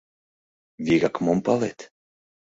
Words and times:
—Вигак 0.85 1.15
мом 1.25 1.39
палет? 1.45 1.79